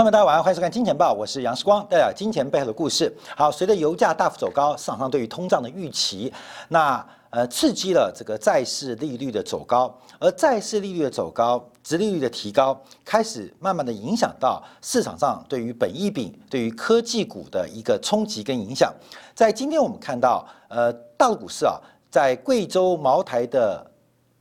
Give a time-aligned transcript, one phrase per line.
[0.00, 3.14] 朋友们，大家晚上，欢迎收看《金钱报》，我是杨世光，带来金钱背后的故事。
[3.36, 6.32] 好，随着油价大幅走高，市场上对于通胀的预期，
[6.68, 18.90] 那呃刺激了这个债市利率的走高，而债市利率的走高，殖利率的提高，开始慢慢的影响到市场上对于本益比、对于科技股的一个冲击跟影响。
[19.34, 21.78] 在今天我们看到，呃，大陆股市啊，
[22.10, 23.86] 在贵州茅台的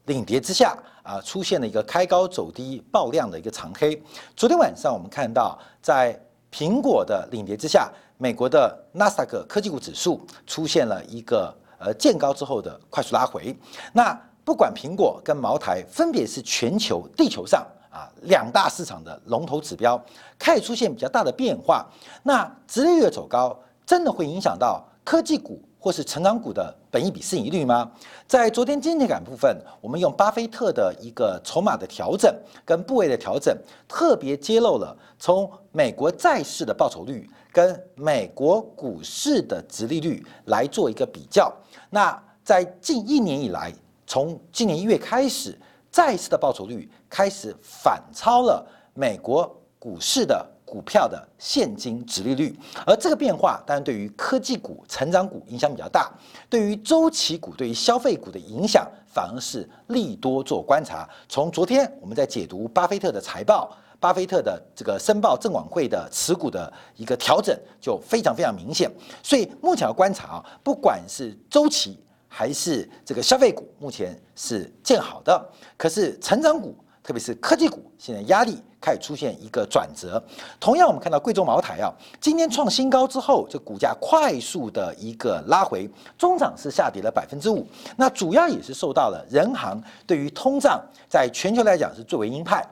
[0.05, 0.77] 领跌之下。
[1.09, 3.99] 啊，出现了一个开高走低、爆量的一个长黑。
[4.35, 6.15] 昨天晚上我们看到，在
[6.51, 13.57] 苹果的领跌之下，美国的纳斯达克科技股指数出现了一个呃见高之后的快速拉回。
[13.91, 14.13] 那
[14.45, 19.99] 不管苹果跟茅台，分别是全球、地球上啊两大市场的龙头指标，
[20.37, 21.87] 开始出现比较大的变化。
[22.21, 25.59] 那直利率走高，真的会影响到科技股？
[25.79, 27.89] 或是成长股的本益比市盈率吗？
[28.27, 41.51] 在昨天经济感部分，我们用巴菲特的一个筹码的调整跟部位的调整，特别揭露了从美国债市的报酬率跟美国股市的殖利率来做一个比较。
[41.89, 43.73] 那在近一年以来，
[44.05, 45.57] 从今年一月开始，
[45.89, 49.49] 债市的报酬率开始反超了美国
[49.79, 50.45] 股市的。
[50.69, 56.11] 股票的现金值利率，而这个变化当然对于科技股、成长股影响比较大，
[56.47, 61.09] 对于周期股、对于消费股的影响反而是利多做观察。
[61.27, 68.91] 从昨天我们在解读巴菲特的财报，巴菲特的这个申报证管会的持股的一个调整就非常非常明显。
[69.23, 76.75] 所以目前要观察啊，不管是周期还是这个消费股，目前是见好的，可是成长股。
[77.09, 80.23] 特别是科技股，现在压力开始出现一个转折。
[80.59, 85.89] 同样，我们看到贵州茅台啊，今天创新高之后，这股价快速的一个拉回，
[86.19, 87.65] 中涨是下跌了百分之五。
[87.97, 92.63] 那主要也是受到了人行对于通胀，在全球来讲是最为鹰派。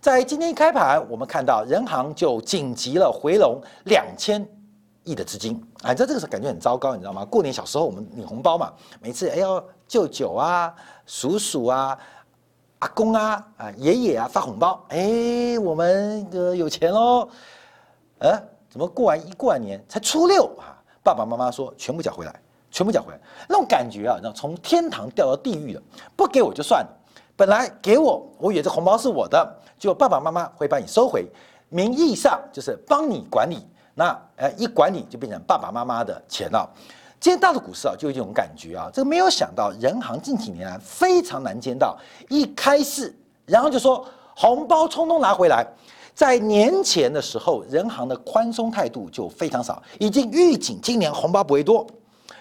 [0.00, 4.46] 在今天一开盘，我们看到人行就紧急了回笼两千
[5.02, 7.24] 亿的资金，啊，在这个时候感觉很糟糕，你知道吗？
[7.24, 10.72] 过年小时候我们领红包嘛，每次哎要舅舅啊、
[11.06, 11.98] 叔叔啊。
[12.80, 17.28] 阿公啊啊爷爷啊发红包，哎，我们的有钱喽，
[18.18, 18.38] 呃，
[18.70, 20.80] 怎么过完一过完年才初六啊？
[21.02, 22.34] 爸爸妈妈说全部缴回来，
[22.70, 25.82] 全部缴回来，那种感觉啊，那从天堂掉到地狱了，
[26.16, 26.88] 不给我就算了，
[27.36, 31.26] 本来给我，我以为这红包是我的，就爸爸妈妈会把你收回，
[31.68, 36.66] 名义上就是帮你管理，那呃一管理就变成爸爸妈妈的钱了。
[37.20, 41.94] 今天大陆股市啊，就有一种感觉啊，这个没有想到，人行近几年来非常难见到，
[42.30, 43.14] 一开市，
[43.44, 44.02] 然后就说
[44.34, 45.66] 红包通通拿回来。
[46.14, 51.86] 在年前的时候，人行的宽松态度就非常少，已经预警今年红包不会多，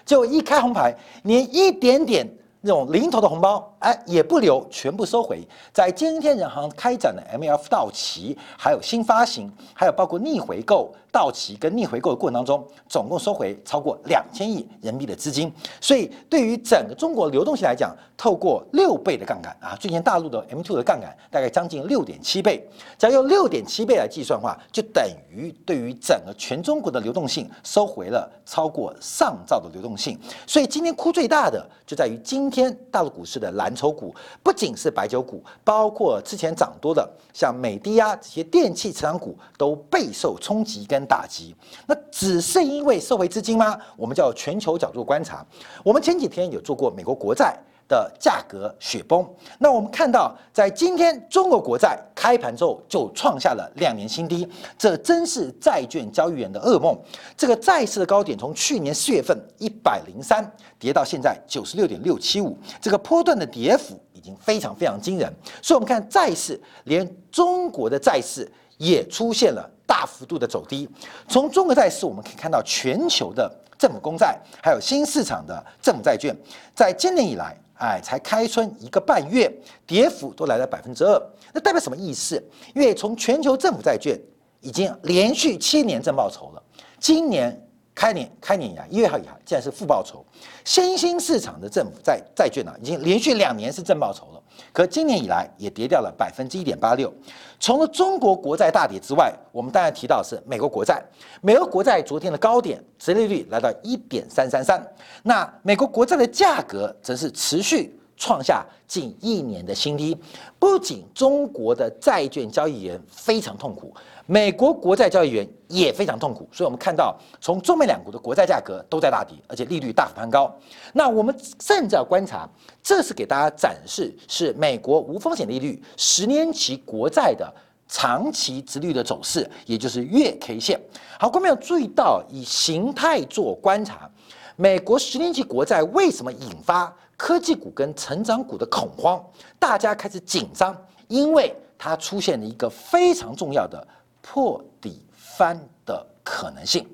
[0.06, 2.26] 就一开红牌，连一点点
[2.62, 5.46] 那种零头的红包，哎，也不留，全部收回。
[5.74, 10.94] 在今天人行开展的 MLF 到期，还有新发行，还有包括逆回购。
[11.12, 15.52] 到期跟逆回购的过程当中，总共收回超过两千亿人民币的资金，
[15.82, 22.64] 所以对于整个中国流动性来讲，透过六倍的杠杆啊，最近大陆的 M2 的杠杆大概将近六点七倍，
[22.96, 30.16] 只要用六点七倍来计算的话，就等于对于整个全中国的流动性收回了超过上兆的流动性。
[30.46, 41.00] 所以今天哭最大的就在于今天大陆股市的来蓝筹股，不仅是白酒股，包括之前涨多的像美的呀这些电器成长股都备受冲击跟。
[41.10, 41.56] 打击，
[41.88, 43.76] 那只是因为社会资金吗？
[43.98, 45.44] 我们叫全球角度观察。
[45.84, 47.58] 我们前几天有做过美国国债
[47.90, 49.28] 的价格雪崩，
[49.58, 56.98] 那我们看到，在今天中国国债开盘之后就创下了两年新低，这真是债券交易员的噩梦。
[57.36, 65.28] 这个债市的高点从去年四月份一百零三跌到现在九十六点六七五，这个波段的跌幅已经非常非常惊人。
[65.62, 69.70] 所以，我们看债市，连中国的债市也出现了。
[69.90, 70.88] 大幅度的走低，
[71.28, 76.32] 从中国债市我们可以看到，全球的政府公债还有新市场的政府债券，
[76.76, 79.50] 在今年以来，哎，才开春一个半月，
[79.88, 81.22] 跌幅都来了百分之二。
[81.54, 82.42] 那代表什么意思？
[82.76, 84.20] 因为从全球政府债券
[84.60, 86.64] 已经连续七年正报酬了，
[87.00, 87.58] 今年
[87.96, 90.26] 开年开年以来一月号以来竟然是负报酬。
[90.66, 94.44] 新兴市场的政府债债券呢，已经连续两年是正报酬了。
[94.72, 97.14] 可今年以来也跌掉了百分之一点八六。
[97.60, 101.04] 除了中国国债大跌之外，我们当然提到是美国国债。
[101.42, 104.82] 美国国债昨天的高点，殖利率来到一点三三三。
[105.24, 107.96] 那美国国债的价格则是持续。
[108.22, 110.14] 创下近一年的新低，
[110.60, 113.96] 不仅中国的债券交易员非常痛苦，
[114.32, 116.48] 美国国债交易员也非常痛苦。
[116.52, 120.56] 所以，我们看到从中美两国的国债价格都在大跌，而且利率大幅攀高。
[120.94, 122.48] 那我们甚至要观察，
[122.84, 127.52] 这是给大家展示是美国无风险利率十年期国债的
[127.88, 130.80] 长期值率的走势，也就是月 K 线。
[131.20, 134.08] 好，观众要注意到，以形态做观察，
[134.56, 139.20] 美国十年期国债为什么引发科技股跟成长股的恐慌？
[139.58, 140.78] 大家开始紧张，
[141.08, 143.86] 因为它出现了一个非常重要的
[144.22, 146.88] 破底翻的可能性。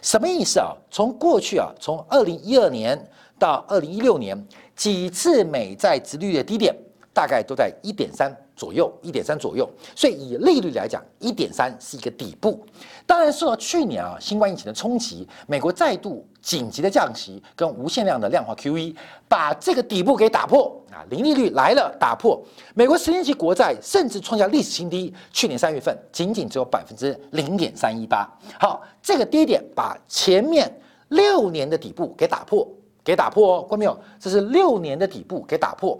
[0.00, 0.74] 什么意思啊？
[0.90, 2.98] 从过去啊，从二零一二年
[3.38, 6.74] 到二零一六年几次美债殖率的低点，
[7.12, 9.68] 大概都在一点三左右，一点三左右。
[9.94, 12.64] 所以以利率来讲，一点三是一个底部。
[13.06, 18.94] 当然，受到去年啊新冠疫情的冲击，美国再度紧急的降息跟无限量的量化 QE，
[19.28, 22.40] 把这个底部给打破啊，零利率来了，打破。
[22.74, 28.28] 美国十年期国债甚至创下历史新低，去年三月份仅仅只有百分之零点三一八。
[28.58, 28.82] 好。
[29.04, 30.72] 这个低点把前面
[31.08, 32.64] 六年的底部给打破，
[33.02, 33.98] 给打破哦，关没有？
[34.20, 35.98] 这是六年的底部给打破，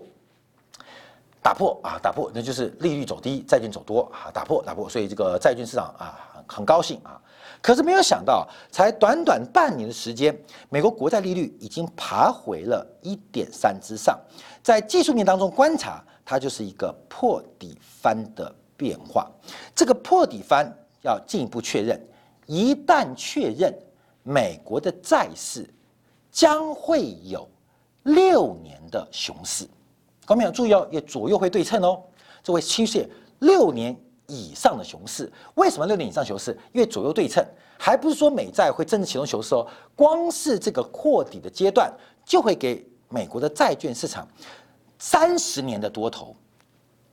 [1.42, 6.16] 打破啊，打破，那就是利率走低，债券走多啊，打破，打破，所以这个债券市场啊
[6.46, 7.20] 很高兴啊。
[7.60, 10.36] 可是没有想到，才短短半年的时间，
[10.68, 14.18] 美国国债利率已经爬回了一点三之上，
[14.62, 19.30] 在技术面当中观察，它就是一个破底翻的变化。
[19.74, 20.72] 这个破底翻
[21.02, 22.00] 要进一步确认。
[22.46, 23.72] 一旦确认
[24.24, 25.68] 美国的债市
[26.30, 27.48] 将会有
[28.02, 29.64] 六年的熊市，
[30.24, 32.02] 各位要注意哦，也左右会对称哦，
[32.42, 33.08] 这会出现
[33.40, 33.96] 六年
[34.26, 35.30] 以上的熊市。
[35.54, 36.56] 为什么六年以上熊市？
[36.72, 37.44] 因为左右对称，
[37.78, 39.66] 还不是说美债会真正启动熊市哦。
[39.96, 41.92] 光是这个扩底的阶段，
[42.24, 44.26] 就会给美国的债券市场
[44.98, 46.34] 三十年的多头，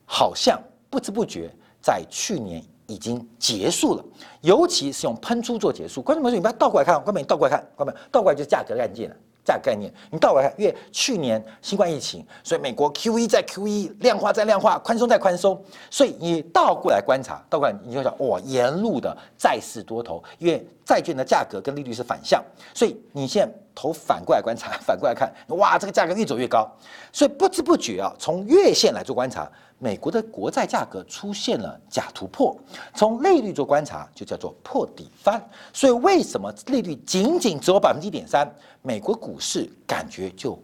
[0.06, 1.50] 好像不知不觉
[1.82, 2.64] 在去年。
[2.90, 4.04] 已经结束了，
[4.42, 6.02] 尤其是用喷出做结束。
[6.02, 9.16] 观众朋友，你不要倒过来看，观众朋友倒过来看，观众倒过来就是价格概念了。
[9.50, 15.60] 大概念，你倒过来看，因为去年新冠疫情，所以美国 Q E 在 Q E 量化在量化，宽松在宽松，
[15.90, 22.44] 所以你倒过来观察，倒过来你就想，哇，沿路的债市多头，因为债券的价格跟利率是反向，
[22.76, 26.70] 所以你现在头反过来观察，反过来看，哇，这个价格越走越高，
[27.12, 29.50] 所以不知不觉啊，从月线来做观察。
[29.82, 32.54] 美国的国债价格出现了假突破，
[32.94, 35.42] 从利率做观察就叫做破底翻。
[35.72, 38.46] 所以为什么利率仅仅只有百分之一点三，
[38.82, 40.58] 美国股市感觉就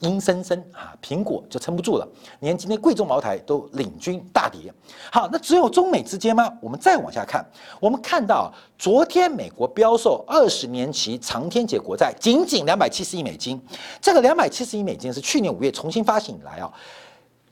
[0.00, 0.94] 阴森森啊？
[1.02, 2.06] 苹果就撑不住了，
[2.40, 4.72] 连今天贵州茅台都领军大跌。
[5.10, 6.52] 好，那只有中美之间吗？
[6.60, 7.44] 我们再往下看，
[7.80, 13.58] 我们看到昨天美国标售二十年期长天节国债仅仅两百七十亿美金，
[14.00, 16.70] 这个两百七十亿美金是去年五月重新发行以来啊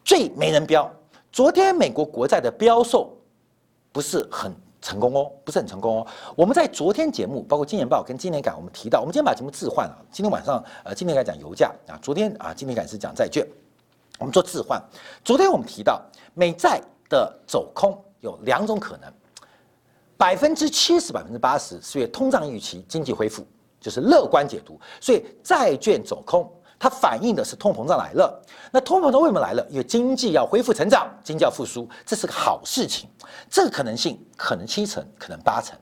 [0.04, 0.90] 最没人标。
[1.30, 3.16] 昨天美国国债的标售
[3.92, 6.06] 不是很成功哦，不是很成功哦。
[6.36, 9.96] 我们在昨天节目，包括今年报跟今年感，我们提到，我们今天把节目置换了。
[10.10, 13.46] 今天晚上，呃，今天感讲油价啊，昨天啊，今天感是讲债券，
[14.18, 14.82] 我们做置换。
[15.24, 16.02] 昨天我们提到
[16.34, 19.10] 美债的走空有两种可能，
[20.16, 23.46] 百分之七十、百分之八十是因为通胀预期、经济恢复，
[23.80, 26.52] 就是乐观解读，所以债券走空。
[26.82, 28.42] 它反映的是通膨胀来了，
[28.72, 29.64] 那通膨胀为什么来了？
[29.70, 33.08] 因为经济要恢复成长，经济要复苏，这是个好事情。
[33.48, 35.78] 这个可能性可能七成，可能八成。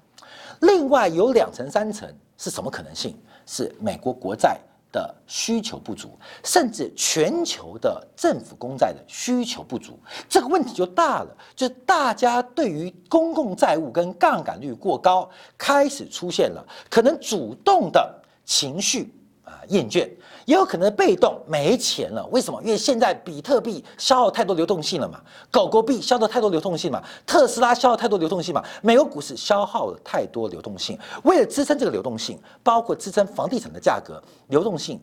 [0.61, 3.19] 另外有两成、三成是什么可能性？
[3.47, 4.61] 是美国国债
[4.93, 9.99] 的需求不足，甚至全球的政府公债的需求不足。
[10.29, 15.27] 这个问题就大了，就是大家对于公共债务跟杠杆率过高，
[15.57, 19.15] 开始出现了可能主动的情绪
[19.69, 20.09] 厌倦。
[20.47, 22.61] 也有可能被动没钱了，为什么？
[22.63, 30.99] 因为现在比特币消耗太多流动性了嘛，狗狗币消耗太多流动性嘛，特斯拉消耗太多流动性嘛，美国股市消耗了太多流动性。
[31.23, 35.01] 为了支撑这个流动性，包括支撑房地产的价格，流动性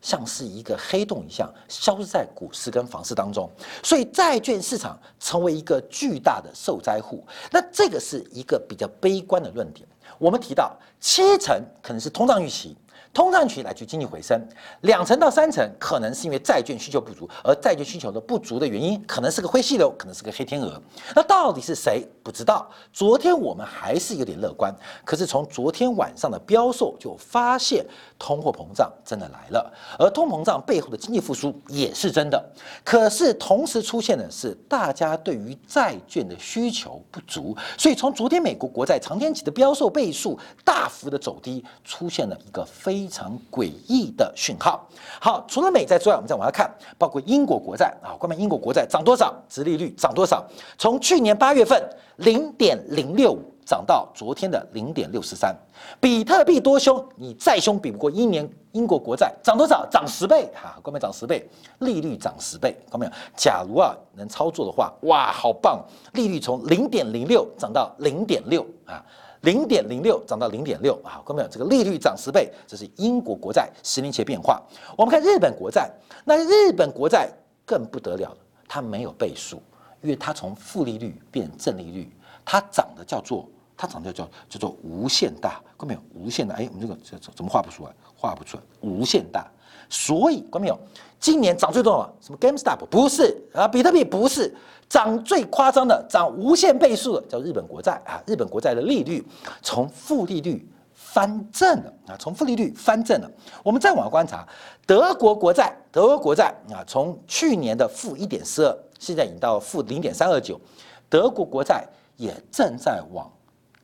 [0.00, 3.48] 像是一个黑洞一样消失在股市跟房市当中，
[3.84, 7.24] 所以债券市场成为一个巨大的受灾户。
[7.52, 9.86] 那这个是一个比较悲观的论点。
[10.18, 12.76] 我们提到七成可能是通胀预期。
[13.12, 14.40] 通胀期来去经济回升，
[14.82, 20.80] 两成到三成可能是因为债券需求不足，而债券需求的不足的原因可能是个灰犀牛，可能是个黑天鹅。
[21.16, 22.06] 那到底是谁？
[22.22, 22.70] 不知道。
[22.92, 24.72] 昨天我们还是有点乐观，
[25.04, 27.84] 可是从昨天晚上的标售就发现
[28.18, 32.40] 通货膨胀真的来了，而通膨胀背后的经济复苏也是真的。
[32.84, 42.97] 可是同时出现的是大家对于债券的需求不足，所以从昨天美国国债长天期的标售倍数大幅的走低，出现了一个非。
[42.98, 44.84] 非常诡异的讯号。
[45.20, 50.44] 好，除了美债之外，我们再往下看，包括英国国债啊，关门英国国债涨多少，殖利率涨多少？
[50.76, 51.80] 从去年八月份
[52.16, 55.54] 零点零六五涨到昨天的零点六十三。
[56.00, 59.86] 比特币多凶，你再凶比不过一年英国国债涨多少？
[59.88, 63.12] 涨十倍哈，关门涨十倍，利率涨十倍，看没有？
[63.36, 65.80] 假如啊能操作的话，哇，好棒！
[66.14, 69.04] 利率从零点零六涨到零点六啊，
[69.42, 71.48] 零点零六涨到零点六啊，看没有？
[71.48, 74.62] 这个利率涨十倍，这是英国国债十年期变化。
[74.96, 75.90] 我们看日本国债，
[76.24, 77.30] 那日本国债
[77.64, 79.62] 更不得了了，它没有倍数，
[80.02, 82.10] 因为它从负利率变正利率，
[82.44, 83.48] 它涨的叫做。
[83.80, 86.00] 它涨的叫叫做无限大，看到没有？
[86.12, 87.94] 无限大，哎，我们这个这怎么画不出来？
[88.16, 89.48] 画不出来，无限大。
[89.88, 90.78] 所以，看到没有？
[91.20, 93.66] 今年涨最多的什么 GameStop 不是啊？
[93.66, 94.54] 比特币不是
[94.88, 98.22] 涨最夸张的，涨无限倍数的叫日本国债啊！
[98.26, 99.26] 日本国债的利率
[99.60, 100.64] 从负利率
[100.94, 102.16] 翻正了啊！
[102.18, 103.30] 从负利率翻正了。
[103.62, 104.46] 我们再往下观察，
[104.86, 110.60] 德国国债，德国国债啊，从去年的负一点四二，现在已经到负零点三二九，
[111.08, 111.84] 德国国债
[112.16, 113.28] 也正在往。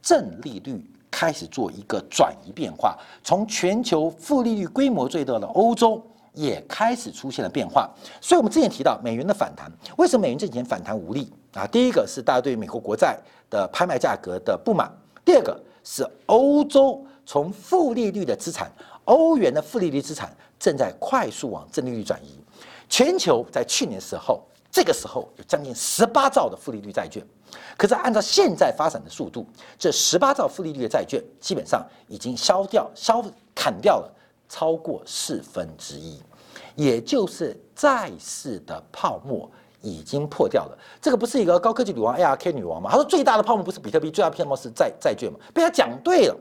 [0.00, 0.84] 正利率
[1.14, 6.02] 开始做一个转移变化，从全球负利率规模最大的欧洲
[6.32, 7.88] 也开始出现了变化。
[8.20, 11.64] 所以，我们之前提到美元的反弹，为什么美元这几年反弹无力啊？
[11.68, 13.16] 第一个是大家对美国国债
[13.48, 14.90] 的拍卖价格的不满，
[15.24, 18.68] 第二个是欧洲从负利率的资产，
[19.04, 22.40] 欧元的负利率资产正在快速往正利率转移。
[22.88, 24.42] 全球在去年时候，
[24.74, 27.24] 这个时候有将近十八兆的负利率债券。
[27.76, 29.46] 可是按照现在发展的速度，
[29.78, 34.12] 这十八兆负利率的债券基本上已经消掉、消砍掉了
[34.48, 36.20] 超过四分之一，
[36.74, 39.48] 也就是债市的泡沫
[39.80, 40.76] 已经破掉了。
[41.00, 42.90] 这个不是一个高科技女王 ARK 女王吗？
[42.90, 45.38] 她说最大的泡沫不是比特币，最大泡沫是债债券嘛？
[45.54, 46.36] 被她讲对了，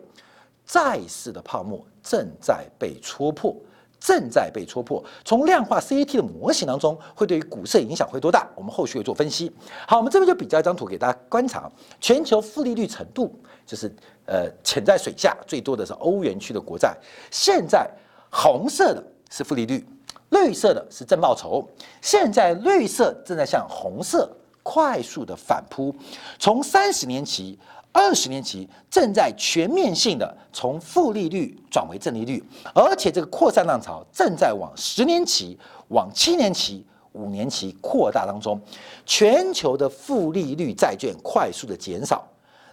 [0.66, 3.56] 债市的泡沫正在被戳破。
[4.04, 5.02] 正在被戳破。
[5.24, 8.46] 从量化 CAT 的模型当中，会对于股市影响会多大？
[8.54, 9.50] 我们后续会做分析。
[9.88, 13.34] 好，我们这边就比较一张图给大家观察，全球负利率程度，
[13.66, 13.90] 就是
[14.26, 16.94] 呃潜在水下最多的是欧元区的国债。
[17.32, 17.90] 现在
[18.30, 19.88] 红色的是负利率，
[20.32, 21.66] 绿色的是正报酬。
[22.02, 24.30] 现在绿色正在向红色
[24.64, 25.96] 快速的反扑，
[26.38, 27.58] 从三十年期。
[27.94, 35.56] 二十年期正在全面性的从负利率转为正利率，而且这个扩散浪潮正在往十年期、
[35.90, 38.60] 往七年期、五年期扩大当中。
[39.06, 42.28] 全球的负利率债券快速的减少，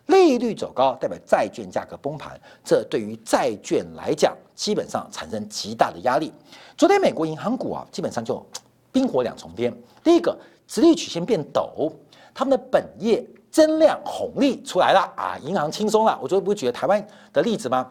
[0.07, 6.33] 利率走高代表债券价格崩盘，这对于债券来讲基本上产生极大的压力。
[6.79, 8.43] 昨天美国银行股啊，基本上就
[8.91, 9.71] 冰火两重天。
[10.03, 10.35] 第一个，
[10.67, 11.93] 直率曲线变陡，
[12.33, 13.23] 他们的本业。
[13.51, 15.37] 增量红利出来了啊！
[15.43, 17.91] 银行轻松了，我昨天不是举了台湾的例子吗？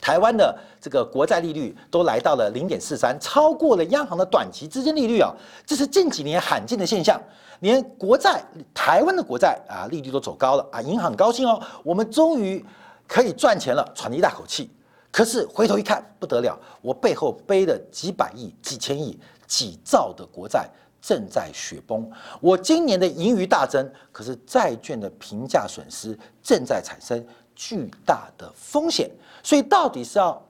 [0.00, 5.34] 台湾的这个国债利率都来到了零点四三，超过了央行的短期资金利率啊！
[5.66, 7.20] 这是近几年罕见的现象，
[7.60, 8.42] 连国债
[8.72, 10.80] 台湾的国债啊利率都走高了啊！
[10.80, 12.64] 银行很高兴哦，我们终于
[13.06, 14.70] 可以赚钱了，喘了一大口气。
[15.10, 20.68] 可是回头一看，不得了，我背后背了几百亿、几千亿、几兆的国债。
[21.00, 27.24] 正在雪崩，我今年的盈余大增，可是债券的平价损失正在产生
[27.54, 29.10] 巨大的风险，
[29.42, 30.40] 所以到底是要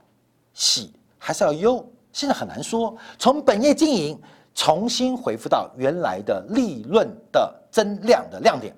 [0.54, 1.84] 喜还是要忧？
[2.12, 2.96] 现在很难说。
[3.18, 4.18] 从本业经营
[4.54, 8.74] 重新恢复到原来的利润的增量的亮点，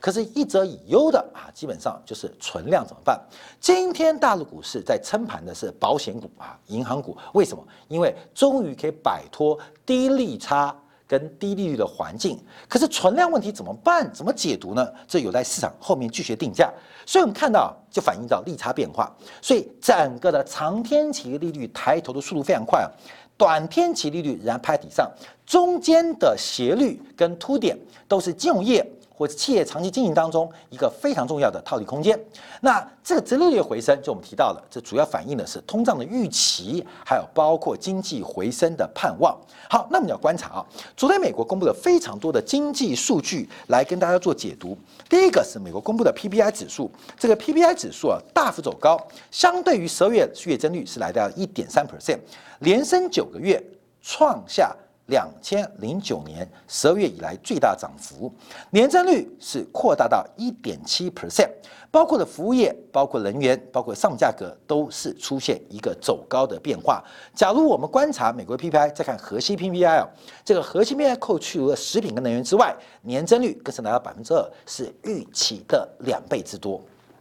[0.00, 3.18] 可是，一则以忧的啊，基本上就是存量怎么办？
[3.58, 7.64] 今天大陆股市在撑盘的是保险股啊，银行股，为什么？
[7.88, 10.76] 因为终于可以摆脱低利差。
[11.16, 12.36] 跟低利率的环境，
[12.68, 14.12] 可是存量问题怎么办？
[14.12, 14.84] 怎么解读呢？
[15.06, 16.68] 这有待市场后面继续定价。
[17.06, 22.90] 所以我们看到就反映到利差变化，所以整个的长天期利率抬头的速度非常快啊，
[23.36, 25.08] 短天期利率仍然拍底上，
[25.46, 27.78] 中间的斜率跟凸点
[28.08, 28.84] 都是金融业。
[29.16, 32.18] 或者企业长期经营当中一个非常重要的套利空间。
[32.60, 39.38] 那这个直利率回升，就我们提到了，这主要反映的是通胀的预期，还有包括经济回升的盼望。
[39.68, 40.66] 好，那我们要观察啊，
[40.96, 44.76] 昨天美国公布了非常多的经济数据来跟大家做解读。
[45.08, 48.98] 第一个是美国公布的 PPI 指数，这个 PPI 指数啊大幅走高，
[49.30, 52.18] 相对于十二月月增率是来到一点三 percent，
[52.60, 53.62] 连升九个月，
[54.02, 54.74] 创下。
[55.06, 58.32] 两千零九年十二月以来最大涨幅，
[58.70, 61.50] 年增率是扩大到一点七 percent，
[61.90, 67.04] 包括了服务业、包括能源、包括上价格都是出现一个走高的变化。
[67.34, 70.08] 假如我们观察美国 PPI，再看核心 PPI 哦，
[70.42, 76.80] 这个核心 PPI 扣去了食品跟能源之外，年增率更是达到百分之二，是预期的两倍之多，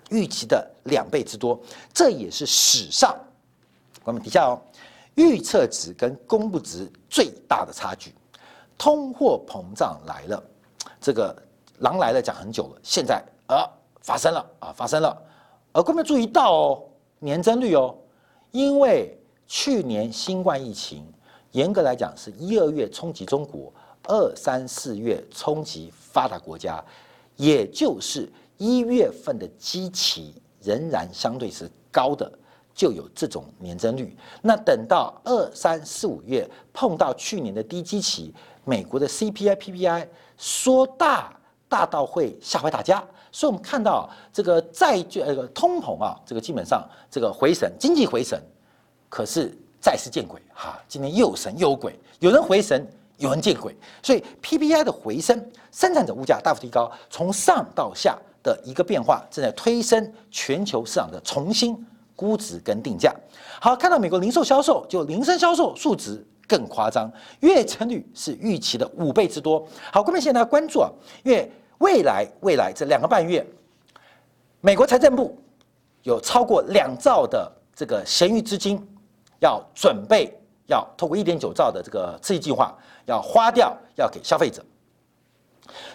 [0.09, 1.59] 预期的两倍之多，
[1.93, 3.13] 这也是史上，
[4.05, 4.61] 我们底下哦。
[5.15, 8.13] 预测值跟公布值最大的差距，
[8.77, 10.43] 通货膨胀来了，
[10.99, 11.35] 这个
[11.79, 13.57] 狼来了讲很久了，现在呃
[14.01, 15.15] 发生了啊，发生了。
[15.71, 16.83] 而各位注意到哦，
[17.19, 17.95] 年增率哦，
[18.51, 19.17] 因为
[19.47, 21.05] 去年新冠疫情，
[21.51, 23.71] 严格来讲是一二月冲击中国，
[24.03, 26.83] 二三四月冲击发达国家，
[27.35, 32.31] 也就是一月份的基期仍然相对是高的，
[32.73, 34.15] 就有这种年增率。
[34.41, 41.33] 那等到二三四五月碰到去年的低基期，美国的 CPI、PPI 说大。
[41.69, 48.39] 大到会吓坏大家，所以我们看到这个债券呃通膨啊，这个基本上这个回神，经济回神，
[49.09, 49.51] 可是
[49.81, 52.87] 债市见鬼哈，今天又神又鬼，有人回神，
[53.17, 61.73] 有人见鬼，所以 PPI 的回升，生产者物价大幅提高，从上到下的一个变化，正在推升全球市场的重新
[62.15, 63.13] 估值跟定价。
[63.59, 66.25] 好，看到美国零售销售，就零售销售数值。
[66.45, 69.65] 更夸张，月增率是预期的五倍之多。
[69.91, 70.89] 好，各位现在要关注啊，
[71.23, 71.51] 因为。
[71.79, 73.45] 未来未来这两个半月，
[74.61, 75.37] 美国财政部
[76.03, 78.81] 有超过两兆的这个闲余资金，
[79.41, 80.33] 要准备
[80.67, 82.73] 要透过一点九兆的这个刺激计划
[83.05, 84.63] 要花掉，要给消费者。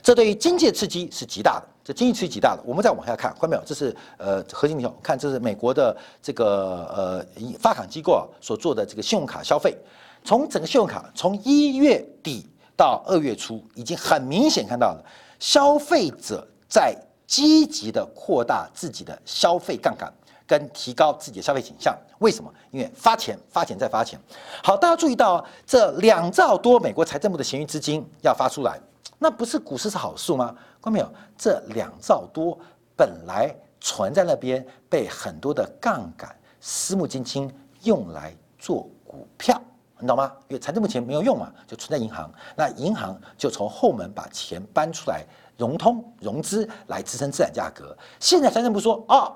[0.02, 2.62] 这对于经济刺激是极大的，这经济刺激极大的。
[2.66, 3.62] 我们再往下看，看到没有？
[3.64, 7.24] 这是呃核心内容，看这是美国的这个呃
[7.58, 9.74] 发卡机构啊所做的这个信用卡消费，
[10.22, 15.02] 从整个信用卡从一月底到二月初，已经很明显看到了。
[15.38, 16.94] 消费者在
[17.26, 20.12] 积极的扩大自己的消费杠杆，
[20.46, 21.96] 跟提高自己的消费倾向。
[22.18, 22.52] 为什么？
[22.70, 24.20] 因为发钱、发钱再发钱。
[24.62, 28.78] 好，大家注意到这两兆多美国财政部的闲余资金要发出来，
[29.18, 30.54] 那不是股市是好数吗？
[30.80, 31.12] 看到没有？
[31.36, 32.58] 这两兆多
[32.96, 39.60] 本来存在那边，被很多的杠杆私募基金用来做股票。
[40.00, 40.32] 你懂吗？
[40.46, 45.24] 因为财政部钱没有用嘛，就存在银行，那银行就从后门把钱搬出来
[45.56, 47.96] 融通融资来支撑资产价格。
[48.20, 49.34] 现在财政部说啊，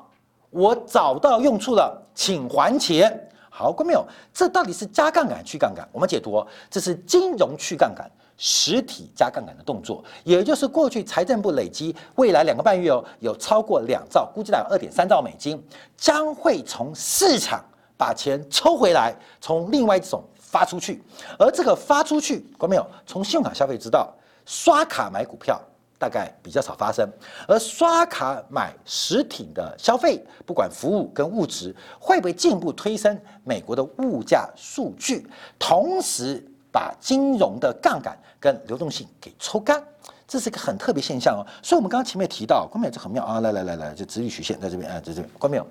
[0.50, 3.28] 我找到用处了，请还钱。
[3.54, 4.02] 好，过没有？
[4.32, 5.86] 这到底是加杠杆去杠杆？
[5.92, 15.62] 我们解读哦，这是金融去杠杆，实体加杠杆的动作，也就是过去财政部累积未来两个半月哦，有超过两兆，估计大概二点三兆美金，
[15.96, 17.62] 将会从市场
[17.98, 20.24] 把钱抽回来，从另外一种。
[20.52, 21.02] 发出去，
[21.38, 22.86] 而这个发出去，看没有？
[23.06, 24.12] 从信用卡消费知道，
[24.44, 25.58] 刷卡买股票
[26.02, 27.08] 大概比较少发生，
[27.46, 35.24] 而刷卡买实体的消费，不管服务跟物质，会不会进一步推升美国的物价数据，
[35.60, 39.80] 同时把金融的杠杆跟流动性给抽干？
[40.26, 42.92] 这是一个很特别现象哦，所以我们刚刚前面提到，关没有？
[42.92, 43.38] 这很妙啊！
[43.38, 45.64] 来来来来，就直率曲线在这边啊，在这边，关没有？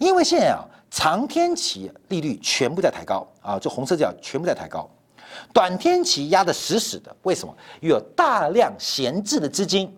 [0.00, 4.88] 因为现在啊，长天期利率全部在抬高啊，就红色这条全部在抬高，
[5.52, 7.14] 短天期压得死死的。
[7.22, 7.54] 为什么？
[7.80, 9.92] 有大量闲置的资金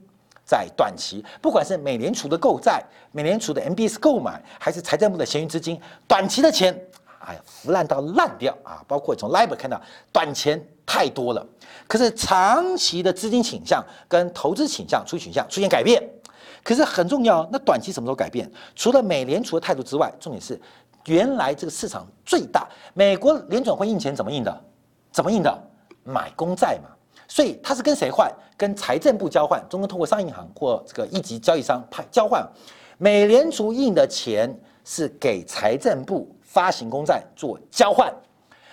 [0.44, 6.74] 在短期，不管是美联储的购债、美联储的 MBS 购买，还是财政部的闲余资金，短期的钱，
[7.18, 8.82] 哎呀，腐烂到烂掉啊！
[8.88, 11.46] 包括从 LIBOR 看到，短钱太多了。
[11.86, 16.02] 可是长期的资金倾向跟投资倾向出倾向出现改变，
[16.62, 17.46] 可是很重要。
[17.52, 18.50] 那短期什么时候改变？
[18.74, 20.58] 除了美联储的态度之外，重点是
[21.06, 24.64] 原来这个市场最大，美国联准会印钱怎么印的？
[25.10, 25.62] 怎么印的？
[26.04, 26.90] 买公债嘛。
[27.26, 28.30] 所以它是跟谁换？
[28.56, 32.46] 跟财政部交换，中国通过商业银行或这个一级交易商派交换。
[32.96, 34.52] 美联储印的钱
[34.84, 38.12] 是给财政部发行公债做交换，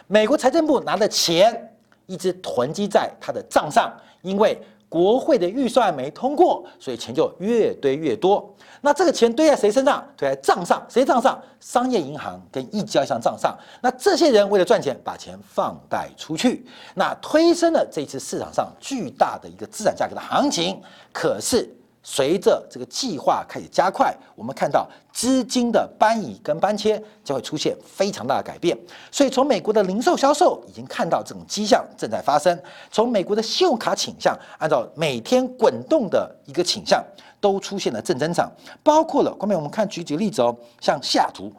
[0.08, 1.72] 美国财政部拿的钱。
[2.08, 8.54] 一直囤积在他的账上，因为国会的预算没通过，所以钱就越堆越多。
[8.82, 10.06] 那这个钱堆在谁身上？
[10.16, 11.42] 堆在账上，谁账上？
[11.60, 13.58] 商业银行跟一交易商账上。
[13.82, 20.82] 那这些人为了赚钱，把钱放贷出去，那推升了这次市场上巨大的一个资产价格的行情。
[21.12, 21.70] 可是。
[22.08, 28.78] 随着这个计划开始加快，我们看到资金的搬移跟搬迁将会出现非常大的改变。
[29.12, 32.56] 所以从美国的零售销售已经看到这种迹象正在发生。
[32.92, 37.04] 从美国的信用卡倾向，按照每天滚动的一个倾向，
[37.42, 38.52] 都出现了正增长。
[38.84, 41.52] 包括了后面我们看举几个例子哦，像西雅图，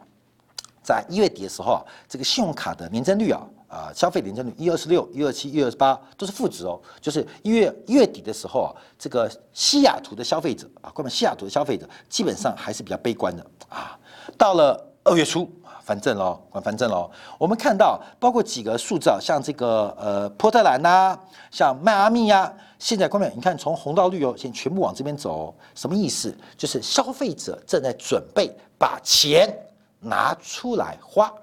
[0.81, 3.41] 在一月底的时候啊，这个信用卡的年增率啊。
[3.67, 6.79] 啊，消费年增率一二十六、一二七、一二八都是负值哦。
[7.01, 13.99] 就是一月月底的时候啊，这个西雅图的消费者啊，关于西雅图的消费者基本上还是比较悲观的啊。
[14.37, 17.11] 到了二月初啊，翻正喽，关翻正喽。
[17.37, 21.17] 我们看到包括几个数字啊，像这个呃波特兰呐，
[21.51, 26.33] 像迈阿密呀，现在关面你看从红到绿哦，现在全部往这边走，什么意思？
[26.57, 29.53] 就是消费者正在准备把钱
[29.99, 31.33] 拿出来花。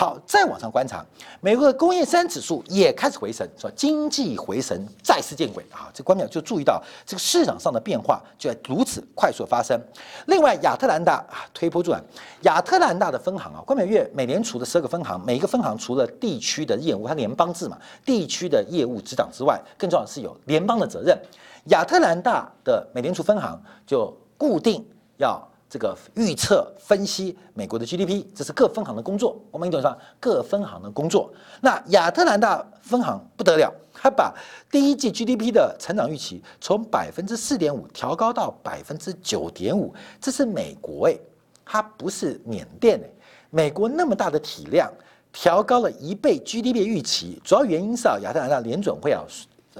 [0.00, 1.04] 好，再往上观察，
[1.42, 5.90] 美国的工业三指数也开始回升，说经济回升再次见轨啊！
[5.92, 9.78] 这官僚就注意到这个市场上的变化就在如此快速发生。
[10.24, 12.02] 另外，亚特兰大啊推波助澜，
[12.44, 21.14] 亚特兰大的分行啊，关美月美联储的十二个分行，每一个分行除了地区的业务，它联邦制嘛，地区的业务执掌之外，更重要的是有联邦的责任。
[21.66, 24.82] 亚特兰大的美联储分行就固定
[25.18, 25.46] 要。
[25.70, 29.40] 这个预测分析美国的 GDP，这是各分行的工作。
[29.52, 31.32] 我们一懂上各分行的工作。
[31.60, 34.34] 那亚特兰大分行不得了，他把
[34.68, 39.94] 第一季 GDP 的成长预期从百分之四点五调高到百分之九点五。
[40.20, 41.20] 这是美国诶，
[41.64, 43.14] 它不是缅甸诶。
[43.50, 44.92] 美国那么大的体量，
[45.32, 49.22] 调高了一倍 GDP 预期，主要原因是啊，亚特兰大联准会啊。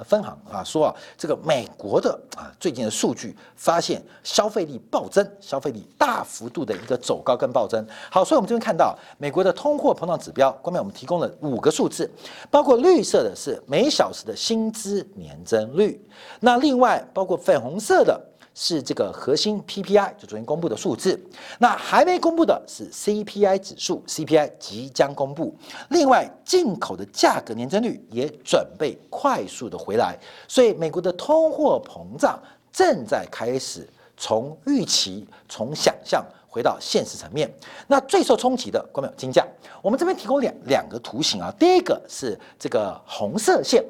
[0.04, 7.84] 分行啊说啊，这个美国的啊最近的数据发现消费力暴增，消费力大幅度的一个走高跟暴增。
[8.10, 12.10] 好，所以我们这边看到美国的通货膨胀指标，后面我们提供了五个数字，
[12.50, 16.00] 包括绿色的是每小时的薪资年增率，
[16.38, 18.29] 那另外包括粉红色的。
[18.52, 21.18] 是这个核心 PPI，就昨天公布的数字。
[21.58, 25.54] 那还没公布的是 CPI 指数，CPI 即将公布。
[25.90, 32.38] 另外，进口的价格年增率也准备快速的回来，所以美国的通货膨胀
[32.72, 37.50] 正在开始从预期、从想象回到现实层面。
[37.86, 39.46] 那最受冲击的，关有金价。
[39.80, 43.82] 我们这边提供两两个图形啊，第一个是这个红色线，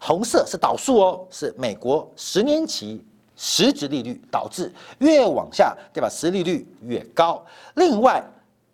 [0.00, 3.04] 红色是导数哦，是美国十年期。
[3.40, 6.08] 实质利率导致越往下，对吧？
[6.10, 7.42] 实利率越高。
[7.76, 8.20] 另外，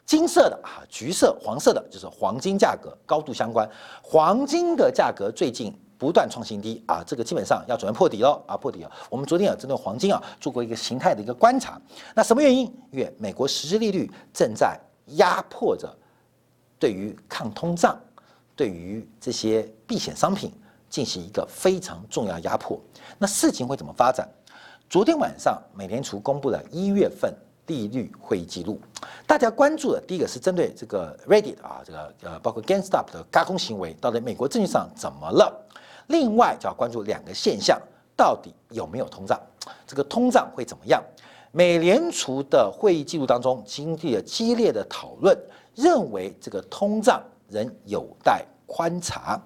[0.06, 3.68] 金色的啊，橘色、黄色的，就是黄金价格高度相关。
[4.02, 8.90] 黄金的价格最近不断创新低啊，这个基本上要准备破底了啊，破底了。
[9.10, 11.78] 我们昨天啊，针对黄金啊做过一个形态的一个观察。
[12.14, 12.64] 那什么原因？
[12.90, 14.80] 因为美国实质利率正在
[15.16, 15.94] 压迫着
[16.78, 17.98] 对于抗通胀、
[18.56, 20.50] 对于这些避险商品
[20.88, 22.80] 进行一个非常重要压迫。
[23.18, 24.26] 那事情会怎么发展？
[24.88, 27.34] 昨天晚上，美联储公布了一月份
[27.66, 28.80] 利率会议记录。
[29.26, 35.52] 大家关注的第一个是针对这个 Reddit 啊，这个呃，包括 GameStop 的轧空行为，到底美国证券上怎么了？
[36.08, 37.80] 另外就要关注两个现象，
[38.16, 39.40] 到底有没有通胀？
[39.86, 41.02] 这个通胀会怎么样？
[41.50, 45.36] 美联储的会议记录当中经历了激烈的讨论，
[45.74, 49.40] 认为这个通胀仍有待观察，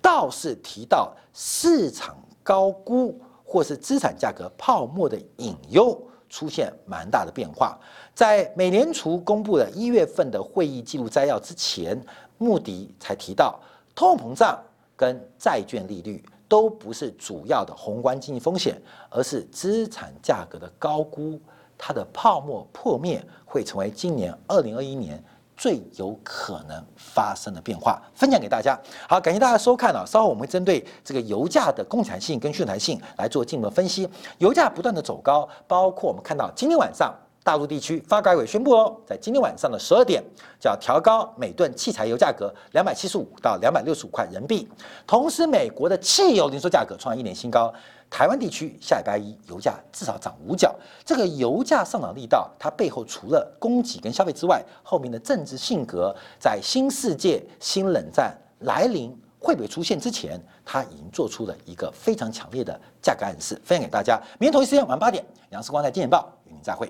[0.00, 3.20] 倒是提到市场高估。
[3.54, 5.96] 或是资产价格泡沫的隐忧
[6.28, 7.78] 出现蛮大的变化，
[8.12, 11.96] 在美联储公布了一月份的会议记录摘要之前，
[12.36, 13.56] 穆迪才提到，
[13.94, 14.60] 通货膨胀
[14.96, 21.40] 跟债券利率都不是主要的宏观经济风险，而是资产价格的高估，
[21.78, 25.22] 它的泡沫破灭会成为今年二零二一年。
[25.56, 28.78] 最有可能发生的变化，分享给大家。
[29.08, 30.04] 好，感谢大家收看啊！
[30.06, 34.08] 稍后我们会针对这个油价的供产性跟需求性来做进一步分析。
[34.38, 40.22] 油价不断的走高，包括我们看到今天晚上大陆地区发改委宣布哦，在今天晚上的十二点，
[40.58, 44.68] 就要调高每吨汽柴油价格两百七十五到两百六十五块人民币。
[45.06, 47.72] 同时，美国的汽油零售价格创一年新高。
[48.14, 50.72] 台湾地区下礼拜一油价至少涨五角，
[51.04, 64.16] 这个油价上涨力道，它背后除了供给跟消费之外，后面的政治性格，在新世界新冷战来临会不会出现之前，它已经做出了一个非常强烈的价格暗示，分享给大家。
[64.38, 66.88] 明天同一时间晚上八点，杨世光在《金钱报》与您再会。